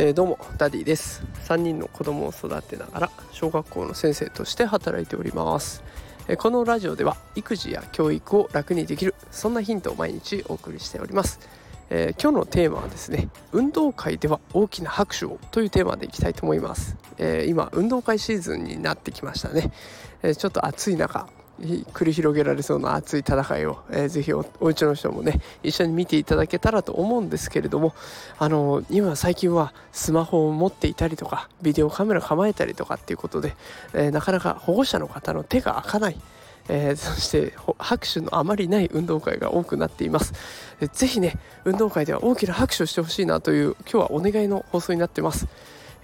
[0.00, 1.24] えー、どうもダディです。
[1.48, 5.82] 3人の子供を育てながら小学校の先生として働いております、
[6.28, 11.40] えー、このラジオでは育児や教育を楽にできるそんなヒントを毎日お送りしております、
[11.88, 19.72] えー、今日のテーマはですね運動会では大きな拍手をというテーマでいきたいと思います、え今運動会シーズンになってきましたね、
[20.22, 21.28] えちょっと暑い中
[21.58, 27.94] 繰り広げられそうな熱い戦いを、えー、ぜひおお家の人もね一緒に見ていただけたらと思うんですけれども
[28.38, 33.56] あの今最近はスマホを持っていたりとかビデオカメラ構えたりとかっていうことで、
[33.92, 36.20] えー、なかなか保護者の方の手が開かない。
[36.70, 40.34] えー、そして拍手のあまりない運動会が多くなっています、
[40.82, 45.48] えー、ぜひね運動会では大きな拍手をしてほしいなという今日はお願いの放送になってます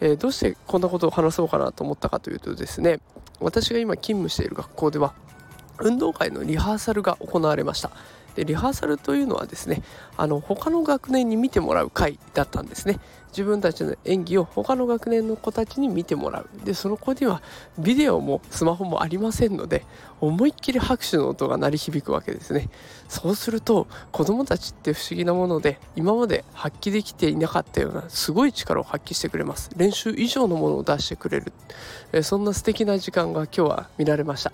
[0.00, 3.00] えー、どうしてこんなことを話そうかなと思ったかというとですね
[3.40, 5.14] 私が今勤務している学校では
[5.80, 7.90] 運動会のリハーサルが行われました。
[8.34, 9.82] でリハーサルというのはですね
[10.16, 12.98] あの他の学年に見てもらう会だったんですね。
[13.34, 16.48] 自分たちの演技を他の学年の子たちに見てもらう。
[16.64, 17.42] でその子には
[17.76, 19.84] ビデオもスマホもありませんので
[20.20, 22.68] 思いっきり拍手の音が鳴り響くわけですね。
[23.08, 29.70] そうすると子どもたちって不思議なもので今まで発揮できていなかったようなすごい力を発揮してくれます。
[29.76, 31.52] 練習以上のものを出してくれる。
[32.12, 34.52] えそんな素敵な時間が今日は見られました。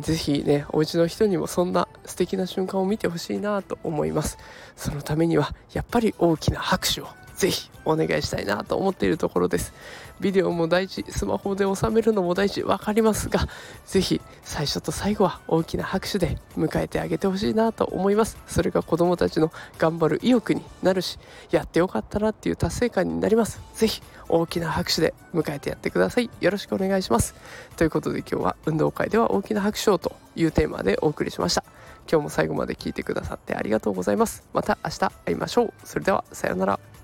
[0.00, 4.38] 是非ねお家の人にもそんな素敵な瞬間を見てほしいなと思います。
[4.76, 9.72] そのためにはやっぱり大きな拍手をぜひお願いしたいなと思っているところです。
[10.20, 13.46] ビデオも大事スマホで収めるのも大事分かりますが
[13.86, 18.36] ぜひ最初と最後は大きな拍手で迎えてあげてほしいなと思います。
[18.48, 21.18] それが子どもたちの頑張る意欲になるし
[21.52, 23.60] やってよかったなっていう達成感になります。
[23.74, 26.28] ぜひ大きな拍手で迎えてやってください。
[26.40, 27.36] よろしくお願いします。
[27.76, 31.62] ということで今日は運動会では大きな拍手をというテーマでお送りしました。
[32.10, 34.42] 今日も最後まで聞いてくださってありがとうございます。
[34.52, 35.72] また明日会いましょう。
[35.84, 36.97] それではさようなら。